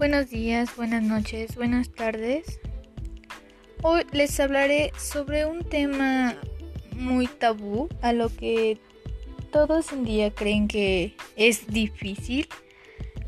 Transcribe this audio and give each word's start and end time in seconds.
Buenos 0.00 0.30
días, 0.30 0.74
buenas 0.76 1.02
noches, 1.02 1.56
buenas 1.56 1.90
tardes. 1.90 2.58
Hoy 3.82 4.00
les 4.12 4.40
hablaré 4.40 4.92
sobre 4.98 5.44
un 5.44 5.62
tema 5.62 6.36
muy 6.96 7.26
tabú 7.26 7.86
a 8.00 8.14
lo 8.14 8.34
que 8.34 8.78
todos 9.52 9.92
en 9.92 10.06
día 10.06 10.30
creen 10.30 10.68
que 10.68 11.14
es 11.36 11.66
difícil 11.66 12.48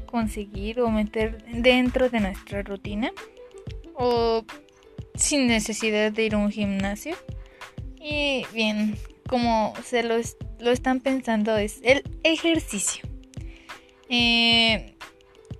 conseguir 0.07 0.81
o 0.81 0.89
meter 0.89 1.45
dentro 1.53 2.09
de 2.09 2.21
nuestra 2.21 2.63
rutina 2.63 3.13
o 3.93 4.43
sin 5.15 5.49
necesidad 5.49 6.11
de 6.11 6.25
ir 6.25 6.35
a 6.37 6.39
un 6.39 6.51
gimnasio. 6.51 7.17
Y 8.01 8.47
bien, 8.55 8.97
como 9.29 9.75
se 9.85 10.03
lo, 10.05 10.15
lo 10.59 10.71
están 10.71 11.01
pensando 11.01 11.55
es 11.55 11.81
el 11.83 12.03
ejercicio. 12.23 13.05
Eh, 14.09 14.92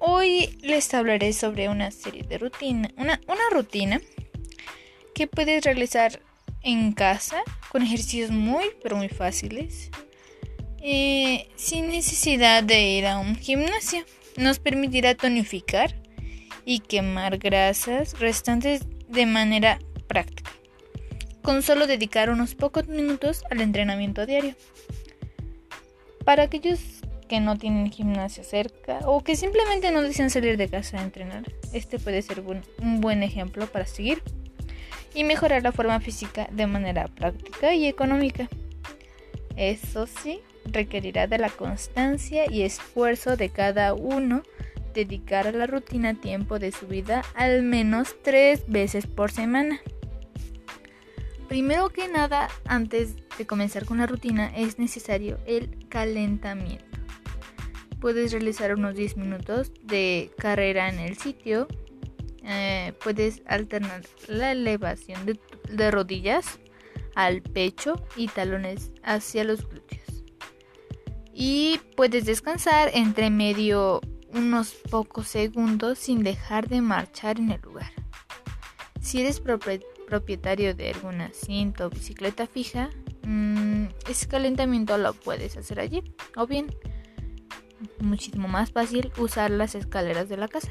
Hoy 0.05 0.59
les 0.63 0.93
hablaré 0.95 1.33
sobre 1.33 1.69
una 1.69 1.93
serie 1.93 2.25
de 2.25 2.37
rutinas, 2.37 2.91
una, 2.97 3.21
rutina 3.53 4.01
que 5.15 5.29
puedes 5.29 5.63
realizar 5.65 6.21
en 6.63 6.91
casa 6.91 7.41
con 7.69 7.85
ejercicios 7.85 8.33
muy 8.33 8.65
pero 8.83 8.97
muy 8.97 9.09
fáciles 9.09 9.93
eh, 10.83 11.49
sin 11.55 11.87
necesidad 11.87 12.65
de 12.65 12.83
ir 12.83 13.07
a 13.07 13.21
un 13.21 13.37
gimnasio. 13.37 14.05
Nos 14.37 14.59
permitirá 14.59 15.15
tonificar 15.15 15.95
y 16.65 16.81
quemar 16.81 17.39
grasas 17.39 18.19
restantes 18.19 18.83
de 19.07 19.27
manera 19.27 19.79
práctica, 20.09 20.51
con 21.43 21.63
solo 21.63 21.87
dedicar 21.87 22.29
unos 22.29 22.57
pocos 22.57 22.89
minutos 22.89 23.45
al 23.53 23.61
entrenamiento 23.61 24.27
diario. 24.27 24.57
Para 26.25 26.43
aquellos 26.43 27.02
que 27.33 27.41
no 27.41 27.57
tienen 27.57 27.91
gimnasio 27.91 28.45
cerca 28.45 28.99
o 29.07 29.25
que 29.25 29.37
simplemente 29.37 29.91
no 29.91 30.03
desean 30.03 30.29
salir 30.29 30.59
de 30.59 30.69
casa 30.69 30.99
a 30.99 31.03
entrenar. 31.03 31.51
Este 31.73 31.99
puede 31.99 32.21
ser 32.21 32.41
un 32.41 33.01
buen 33.01 33.23
ejemplo 33.23 33.67
para 33.69 33.87
seguir 33.87 34.23
y 35.15 35.25
mejorar 35.25 35.63
la 35.63 35.73
forma 35.73 35.99
física 36.01 36.47
de 36.53 36.67
manera 36.67 37.07
práctica 37.07 37.73
y 37.75 37.87
económica. 37.87 38.51
Eso 39.57 40.07
sí, 40.07 40.41
requerirá 40.67 41.27
de 41.27 41.39
la 41.39 41.49
constancia 41.49 42.45
y 42.53 42.65
esfuerzo 42.65 43.39
de 43.39 43.49
cada 43.49 43.95
uno 43.95 44.43
dedicar 44.93 45.47
a 45.47 45.53
la 45.53 45.67
rutina 45.67 46.13
tiempo 46.13 46.59
de 46.59 46.71
su 46.71 46.87
vida 46.87 47.23
al 47.35 47.63
menos 47.63 48.15
tres 48.23 48.65
veces 48.67 49.07
por 49.07 49.31
semana. 49.31 49.81
Primero 51.49 51.89
que 51.89 52.09
nada, 52.09 52.51
antes 52.67 53.17
de 53.39 53.47
comenzar 53.47 53.87
con 53.87 53.97
la 53.97 54.07
rutina, 54.07 54.53
es 54.55 54.79
necesario 54.79 55.39
el 55.47 55.89
calentamiento 55.89 56.93
puedes 58.03 58.33
realizar 58.33 58.75
unos 58.75 58.97
10 58.97 59.17
minutos 59.17 59.71
de 59.85 60.33
carrera 60.37 60.89
en 60.89 60.99
el 60.99 61.17
sitio. 61.17 61.69
Eh, 62.45 62.93
puedes 63.03 63.43
alternar 63.47 64.03
la 64.27 64.51
elevación 64.51 65.25
de, 65.25 65.91
rodillas 65.93 66.59
al 67.15 67.43
pecho 67.43 68.05
y 68.17 68.27
talones 68.27 68.91
hacia 69.05 69.45
los 69.45 69.69
glúteos. 69.69 70.25
Y 71.33 71.81
puedes 71.97 72.25
descansar 72.25 72.91
entre 72.93 73.31
medio 73.31 74.01
unos 74.35 74.73
pocos 74.91 75.29
segundos 75.29 76.01
sin 76.01 76.25
dejar 76.25 76.69
de 76.69 76.81
marchar 76.81 77.39
en 77.39 77.53
el 77.53 77.61
lugar. 77.61 77.93
Si 79.01 79.21
eres 79.21 79.41
propietario 80.09 80.75
de 80.75 80.91
alguna 80.91 81.31
cinta 81.33 81.87
o 81.87 81.91
bicicleta 81.91 82.49
fija, 82.49 82.91
mm, 83.23 83.85
ese 84.11 84.27
calentamiento 84.27 84.99
lo 84.99 85.15
puedes 85.15 85.57
hacer 85.57 85.79
allí. 85.79 86.03
O 86.37 86.49
bien, 86.49 86.67
muchísimo 87.99 88.49
más 88.49 88.71
fácil 88.73 89.13
usar 89.19 89.51
las 89.51 89.75
escaleras 89.75 90.29
de 90.29 90.37
la 90.37 90.49
casa. 90.49 90.71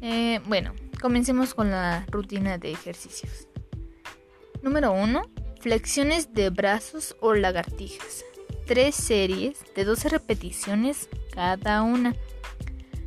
Eh, 0.00 0.40
bueno, 0.46 0.72
comencemos 1.00 1.54
con 1.54 1.70
la 1.70 2.04
rutina 2.10 2.58
de 2.58 2.72
ejercicios. 2.72 3.48
Número 4.62 4.92
1. 4.92 5.22
Flexiones 5.60 6.32
de 6.32 6.50
brazos 6.50 7.16
o 7.20 7.34
lagartijas. 7.34 8.24
Tres 8.66 8.94
series 8.94 9.58
de 9.74 9.84
12 9.84 10.08
repeticiones 10.08 11.08
cada 11.32 11.82
una. 11.82 12.14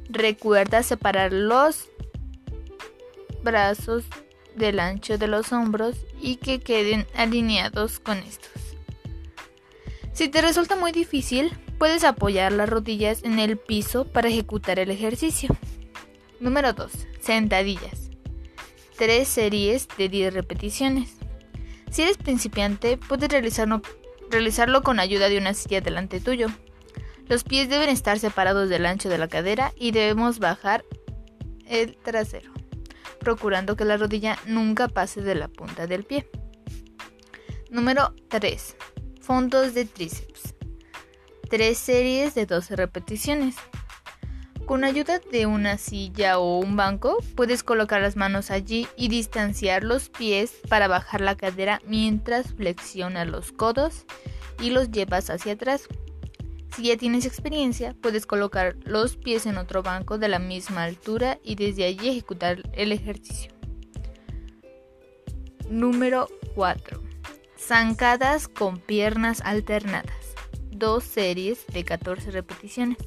Recuerda 0.10 0.84
separar 0.84 1.34
los 1.34 1.90
brazos 3.44 4.06
del 4.56 4.80
ancho 4.80 5.18
de 5.18 5.28
los 5.28 5.52
hombros 5.52 5.96
y 6.22 6.38
que 6.38 6.60
queden 6.60 7.08
alineados 7.16 8.00
con 8.00 8.18
estos. 8.20 8.52
Si 10.14 10.28
te 10.28 10.42
resulta 10.42 10.76
muy 10.76 10.92
difícil, 10.92 11.52
Puedes 11.80 12.04
apoyar 12.04 12.52
las 12.52 12.68
rodillas 12.68 13.24
en 13.24 13.40
el 13.40 13.58
piso 13.58 14.04
para 14.04 14.28
ejecutar 14.28 14.80
el 14.80 14.92
ejercicio. 14.92 15.56
Número 16.42 16.74
2. 16.74 16.92
Sentadillas. 17.22 18.10
3 18.98 19.26
series 19.26 19.88
de 19.98 20.10
10 20.10 20.34
repeticiones. 20.34 21.14
Si 21.90 22.02
eres 22.02 22.18
principiante, 22.18 22.98
puedes 22.98 23.30
realizarlo, 23.30 23.82
realizarlo 24.30 24.84
con 24.84 25.00
ayuda 25.00 25.30
de 25.30 25.38
una 25.38 25.54
silla 25.54 25.80
delante 25.80 26.20
tuyo. 26.20 26.48
Los 27.30 27.46
pies 27.46 27.70
deben 27.70 27.88
estar 27.88 28.20
separados 28.20 28.68
del 28.68 28.86
ancho 28.86 29.08
de 29.08 29.18
la 29.18 29.30
cadera 29.30 29.72
y 29.78 29.92
debemos 29.92 30.40
bajar 30.40 30.84
el 31.66 31.96
trasero, 31.96 32.52
procurando 33.22 33.78
que 33.78 33.86
la 33.86 33.96
rodilla 33.96 34.38
nunca 34.46 34.90
pase 34.90 35.22
de 35.22 35.36
la 35.36 35.48
punta 35.48 35.88
del 35.88 36.04
pie. 36.04 36.28
Número 37.70 38.14
3. 38.28 38.76
Fondos 39.22 39.74
de 39.74 39.86
tríceps 39.86 40.49
tres 41.50 41.80
series 41.80 42.36
de 42.36 42.46
12 42.46 42.76
repeticiones. 42.76 43.56
Con 44.66 44.84
ayuda 44.84 45.20
de 45.32 45.48
una 45.48 45.80
silla 45.80 46.38
o 46.38 46.60
un 46.60 46.76
banco, 46.76 47.18
puedes 47.36 47.64
colocar 47.64 48.02
las 48.02 48.16
manos 48.16 48.52
allí 48.52 48.88
y 48.96 49.08
distanciar 49.08 49.84
los 49.84 50.10
pies 50.10 50.54
para 50.70 50.88
bajar 50.88 51.22
la 51.22 51.36
cadera 51.36 51.82
mientras 51.88 52.54
flexionas 52.54 53.28
los 53.28 53.52
codos 53.52 54.06
y 54.62 54.70
los 54.70 54.92
llevas 54.92 55.32
hacia 55.32 55.54
atrás. 55.54 55.88
Si 56.76 56.84
ya 56.84 56.98
tienes 56.98 57.26
experiencia, 57.26 57.96
puedes 58.00 58.28
colocar 58.28 58.78
los 58.84 59.18
pies 59.18 59.48
en 59.48 59.58
otro 59.58 59.82
banco 59.82 60.20
de 60.20 60.28
la 60.28 60.38
misma 60.38 60.84
altura 60.84 61.40
y 61.44 61.56
desde 61.56 61.86
allí 61.86 62.10
ejecutar 62.10 62.62
el 62.74 62.92
ejercicio. 62.92 63.52
Número 65.68 66.28
4. 66.54 67.02
Zancadas 67.58 68.48
con 68.48 68.78
piernas 68.78 69.42
alternadas 69.44 70.20
dos 70.80 71.04
series 71.04 71.68
de 71.68 71.84
14 71.84 72.32
repeticiones. 72.32 72.98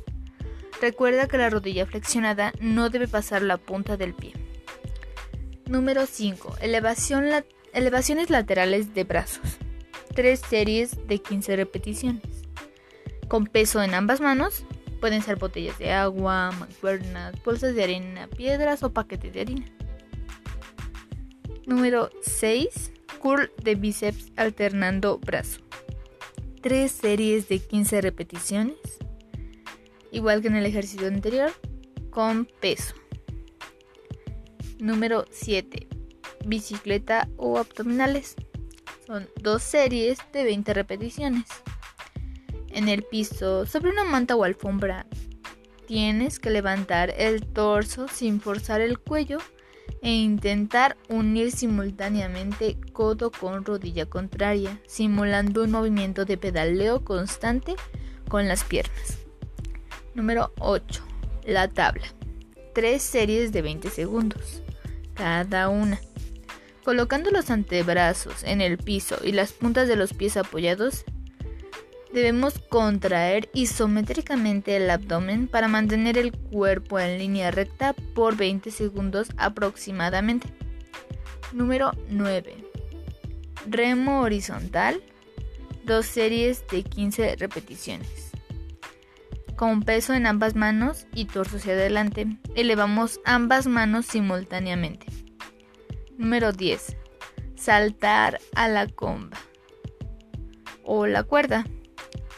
Recuerda 0.80 1.26
que 1.26 1.38
la 1.38 1.50
rodilla 1.50 1.86
flexionada 1.86 2.52
no 2.60 2.90
debe 2.90 3.08
pasar 3.08 3.42
la 3.42 3.56
punta 3.56 3.96
del 3.96 4.14
pie. 4.14 4.34
Número 5.66 6.06
5. 6.06 6.56
Elevación 6.60 7.24
elevaciones 7.72 8.30
laterales 8.30 8.94
de 8.94 9.04
brazos. 9.04 9.56
Tres 10.14 10.40
series 10.48 11.06
de 11.08 11.18
15 11.18 11.56
repeticiones. 11.56 12.22
Con 13.28 13.46
peso 13.46 13.82
en 13.82 13.94
ambas 13.94 14.20
manos. 14.20 14.64
Pueden 15.00 15.22
ser 15.22 15.36
botellas 15.36 15.78
de 15.78 15.90
agua, 15.90 16.52
mancuernas, 16.52 17.34
bolsas 17.42 17.74
de 17.74 17.82
arena, 17.82 18.28
piedras 18.28 18.84
o 18.84 18.92
paquetes 18.92 19.32
de 19.32 19.40
harina. 19.40 19.66
Número 21.66 22.10
6. 22.20 22.92
Curl 23.18 23.50
de 23.62 23.74
bíceps 23.76 24.32
alternando 24.36 25.18
brazo 25.18 25.60
tres 26.62 26.92
series 26.92 27.48
de 27.48 27.58
15 27.58 28.00
repeticiones, 28.00 28.76
igual 30.12 30.40
que 30.40 30.48
en 30.48 30.56
el 30.56 30.64
ejercicio 30.64 31.08
anterior, 31.08 31.50
con 32.10 32.46
peso. 32.60 32.94
Número 34.78 35.26
7. 35.30 35.88
Bicicleta 36.46 37.28
o 37.36 37.58
abdominales. 37.58 38.36
Son 39.06 39.28
dos 39.40 39.62
series 39.62 40.18
de 40.32 40.44
20 40.44 40.72
repeticiones. 40.72 41.46
En 42.68 42.88
el 42.88 43.02
piso, 43.02 43.66
sobre 43.66 43.90
una 43.90 44.04
manta 44.04 44.36
o 44.36 44.44
alfombra, 44.44 45.06
tienes 45.86 46.38
que 46.38 46.50
levantar 46.50 47.12
el 47.16 47.44
torso 47.46 48.06
sin 48.08 48.40
forzar 48.40 48.80
el 48.80 48.98
cuello 48.98 49.38
e 50.02 50.10
intentar 50.10 50.96
unir 51.08 51.52
simultáneamente 51.52 52.76
codo 52.92 53.30
con 53.30 53.64
rodilla 53.64 54.06
contraria, 54.06 54.80
simulando 54.86 55.62
un 55.62 55.70
movimiento 55.70 56.24
de 56.24 56.36
pedaleo 56.36 57.04
constante 57.04 57.76
con 58.28 58.48
las 58.48 58.64
piernas. 58.64 59.18
Número 60.14 60.52
8. 60.58 61.02
La 61.44 61.68
tabla. 61.68 62.06
Tres 62.74 63.02
series 63.02 63.52
de 63.52 63.62
20 63.62 63.90
segundos, 63.90 64.62
cada 65.14 65.68
una. 65.68 66.00
Colocando 66.84 67.30
los 67.30 67.50
antebrazos 67.50 68.42
en 68.42 68.60
el 68.60 68.78
piso 68.78 69.18
y 69.22 69.32
las 69.32 69.52
puntas 69.52 69.86
de 69.86 69.94
los 69.94 70.14
pies 70.14 70.36
apoyados, 70.36 71.04
Debemos 72.12 72.58
contraer 72.68 73.48
isométricamente 73.54 74.76
el 74.76 74.90
abdomen 74.90 75.48
para 75.48 75.66
mantener 75.66 76.18
el 76.18 76.32
cuerpo 76.32 76.98
en 76.98 77.18
línea 77.18 77.50
recta 77.50 77.94
por 78.14 78.36
20 78.36 78.70
segundos 78.70 79.30
aproximadamente. 79.38 80.46
Número 81.54 81.92
9. 82.10 82.56
Remo 83.66 84.20
horizontal. 84.20 85.02
Dos 85.84 86.04
series 86.06 86.66
de 86.68 86.82
15 86.82 87.36
repeticiones. 87.36 88.30
con 89.56 89.82
peso 89.82 90.12
en 90.12 90.26
ambas 90.26 90.56
manos 90.56 91.06
y 91.14 91.26
torso 91.26 91.56
hacia 91.58 91.74
adelante. 91.74 92.26
Elevamos 92.56 93.20
ambas 93.24 93.66
manos 93.68 94.06
simultáneamente. 94.06 95.06
Número 96.18 96.52
10. 96.52 96.96
Saltar 97.54 98.40
a 98.54 98.68
la 98.68 98.88
comba 98.88 99.38
o 100.84 101.06
la 101.06 101.22
cuerda. 101.22 101.64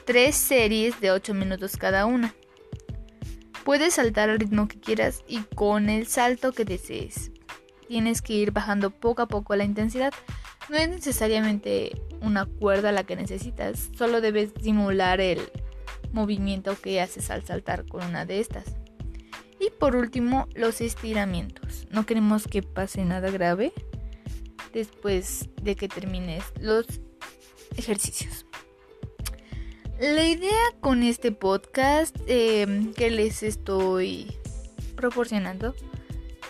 Tres 0.05 0.37
series 0.37 1.01
de 1.01 1.11
8 1.11 1.33
minutos 1.33 1.79
cada 1.79 2.05
una. 2.05 2.35
Puedes 3.65 3.95
saltar 3.95 4.29
al 4.29 4.39
ritmo 4.39 4.69
que 4.69 4.79
quieras 4.79 5.25
y 5.27 5.39
con 5.55 5.89
el 5.89 6.07
salto 6.07 6.53
que 6.53 6.67
desees. 6.67 7.31
Tienes 7.89 8.21
que 8.21 8.35
ir 8.35 8.51
bajando 8.51 8.91
poco 8.91 9.23
a 9.23 9.29
poco 9.29 9.57
la 9.57 9.65
intensidad. 9.65 10.13
No 10.69 10.77
es 10.77 10.91
necesariamente 10.91 12.03
una 12.21 12.45
cuerda 12.45 12.93
la 12.93 13.05
que 13.05 13.17
necesitas, 13.17 13.89
solo 13.97 14.21
debes 14.21 14.53
simular 14.63 15.23
el 15.23 15.41
movimiento 16.13 16.79
que 16.79 17.01
haces 17.01 17.31
al 17.31 17.47
saltar 17.47 17.87
con 17.87 18.05
una 18.05 18.27
de 18.27 18.41
estas. 18.41 18.77
Y 19.59 19.71
por 19.71 19.97
último, 19.97 20.49
los 20.55 20.83
estiramientos. 20.83 21.87
No 21.91 22.05
queremos 22.05 22.47
que 22.47 22.63
pase 22.63 23.07
nada 23.07 23.31
grave 23.31 23.73
después 24.75 25.49
de 25.63 25.77
que 25.77 25.89
termines 25.89 26.45
los 26.61 26.87
ejercicios. 27.79 28.45
La 30.01 30.25
idea 30.25 30.51
con 30.81 31.03
este 31.03 31.31
podcast 31.33 32.17
em, 32.27 32.93
que 32.95 33.11
les 33.11 33.43
estoy 33.43 34.27
proporcionando 34.97 35.75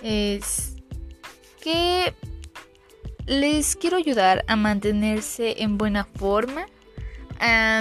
es 0.02 0.76
que 1.62 2.14
les 3.26 3.76
quiero 3.76 3.96
ayudar 3.96 4.44
a 4.49 4.56
mantenerse 4.56 5.62
en 5.62 5.79
buena 5.79 6.05
forma 6.05 6.67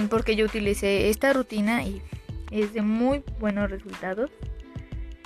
porque 0.10 0.36
yo 0.36 0.46
utilicé 0.46 1.10
esta 1.10 1.32
rutina 1.32 1.84
y 1.84 2.02
es 2.52 2.74
de 2.74 2.82
muy 2.82 3.24
buenos 3.40 3.72
resultados 3.72 4.30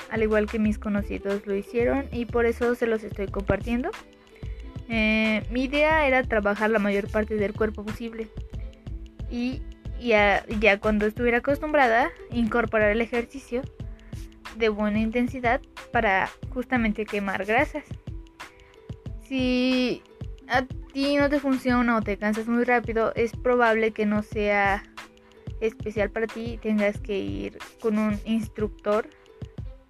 al 0.09 0.23
igual 0.23 0.47
que 0.47 0.59
mis 0.59 0.77
conocidos 0.77 1.45
lo 1.45 1.55
hicieron 1.55 2.05
y 2.11 2.25
por 2.25 2.45
eso 2.45 2.75
se 2.75 2.87
los 2.87 3.03
estoy 3.03 3.27
compartiendo. 3.27 3.89
Eh, 4.89 5.43
mi 5.49 5.65
idea 5.65 6.07
era 6.07 6.23
trabajar 6.23 6.69
la 6.69 6.79
mayor 6.79 7.09
parte 7.09 7.35
del 7.35 7.53
cuerpo 7.53 7.83
posible 7.83 8.29
y 9.29 9.61
ya, 9.99 10.45
ya 10.59 10.79
cuando 10.79 11.05
estuviera 11.05 11.39
acostumbrada 11.39 12.09
incorporar 12.31 12.91
el 12.91 13.01
ejercicio 13.01 13.61
de 14.57 14.69
buena 14.69 14.99
intensidad 14.99 15.61
para 15.91 16.29
justamente 16.53 17.05
quemar 17.05 17.45
grasas. 17.45 17.83
Si 19.27 20.01
a 20.47 20.63
ti 20.93 21.15
no 21.17 21.29
te 21.29 21.39
funciona 21.39 21.97
o 21.97 22.01
te 22.01 22.17
cansas 22.17 22.47
muy 22.47 22.63
rápido, 22.63 23.13
es 23.15 23.33
probable 23.33 23.91
que 23.91 24.05
no 24.05 24.23
sea 24.23 24.83
especial 25.59 26.11
para 26.11 26.27
ti 26.27 26.53
y 26.53 26.57
tengas 26.57 26.99
que 26.99 27.17
ir 27.17 27.57
con 27.81 27.97
un 27.97 28.19
instructor 28.25 29.09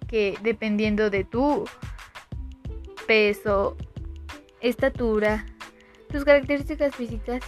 que 0.08 0.36
dependiendo 0.42 1.10
de 1.10 1.24
tu 1.24 1.64
peso 3.06 3.76
estatura, 4.60 5.46
tus 6.10 6.24
características 6.24 6.94
físicas 6.94 7.42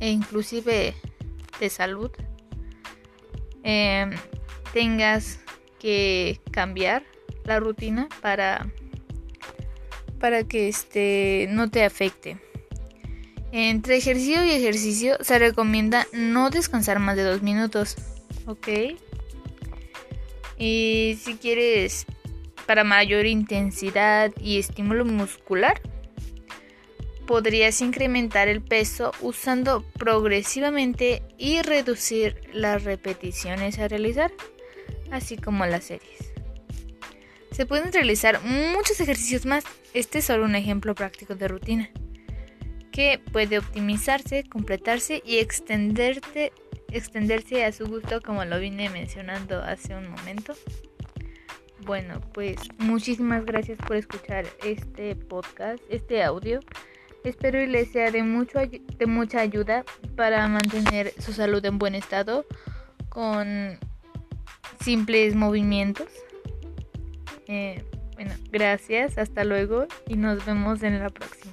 e 0.00 0.10
inclusive 0.10 0.94
de 1.60 1.70
salud, 1.70 2.10
em, 3.62 4.10
tengas 4.72 5.40
que 5.78 6.40
cambiar 6.50 7.02
la 7.44 7.60
rutina 7.60 8.08
para, 8.20 8.70
para 10.18 10.44
que 10.44 10.68
este, 10.68 11.48
no 11.50 11.70
te 11.70 11.84
afecte. 11.84 12.38
Entre 13.52 13.96
ejercicio 13.96 14.44
y 14.44 14.50
ejercicio 14.50 15.16
se 15.20 15.38
recomienda 15.38 16.06
no 16.12 16.50
descansar 16.50 16.98
más 16.98 17.16
de 17.16 17.22
dos 17.22 17.42
minutos, 17.42 17.96
¿ok? 18.46 18.68
Y 20.58 21.18
si 21.22 21.36
quieres 21.36 22.06
para 22.66 22.84
mayor 22.84 23.26
intensidad 23.26 24.32
y 24.40 24.58
estímulo 24.58 25.04
muscular, 25.04 25.80
podrías 27.26 27.80
incrementar 27.80 28.48
el 28.48 28.62
peso 28.62 29.12
usando 29.20 29.84
progresivamente 29.98 31.22
y 31.36 31.60
reducir 31.62 32.40
las 32.52 32.84
repeticiones 32.84 33.78
a 33.78 33.88
realizar, 33.88 34.32
así 35.10 35.36
como 35.36 35.66
las 35.66 35.84
series. 35.84 36.32
Se 37.50 37.66
pueden 37.66 37.92
realizar 37.92 38.40
muchos 38.42 39.00
ejercicios 39.00 39.44
más, 39.46 39.64
este 39.94 40.18
es 40.18 40.24
solo 40.24 40.44
un 40.44 40.54
ejemplo 40.54 40.94
práctico 40.94 41.34
de 41.34 41.48
rutina, 41.48 41.90
que 42.92 43.20
puede 43.32 43.58
optimizarse, 43.58 44.44
completarse 44.44 45.22
y 45.24 45.38
extenderse 45.38 46.52
a 47.64 47.72
su 47.72 47.86
gusto 47.86 48.20
como 48.22 48.44
lo 48.44 48.58
vine 48.60 48.88
mencionando 48.90 49.60
hace 49.62 49.94
un 49.94 50.08
momento. 50.10 50.54
Bueno, 51.84 52.20
pues 52.32 52.56
muchísimas 52.78 53.44
gracias 53.44 53.78
por 53.78 53.96
escuchar 53.96 54.44
este 54.64 55.14
podcast, 55.14 55.82
este 55.88 56.22
audio. 56.22 56.60
Espero 57.26 57.60
y 57.60 57.66
les 57.66 57.90
sea 57.90 58.12
de, 58.12 58.22
mucho, 58.22 58.60
de 58.60 59.06
mucha 59.06 59.40
ayuda 59.40 59.84
para 60.14 60.46
mantener 60.46 61.12
su 61.18 61.32
salud 61.32 61.64
en 61.64 61.76
buen 61.76 61.96
estado 61.96 62.46
con 63.08 63.80
simples 64.80 65.34
movimientos. 65.34 66.06
Eh, 67.48 67.84
bueno, 68.14 68.30
gracias, 68.52 69.18
hasta 69.18 69.42
luego 69.42 69.88
y 70.06 70.14
nos 70.14 70.46
vemos 70.46 70.84
en 70.84 71.00
la 71.00 71.10
próxima. 71.10 71.52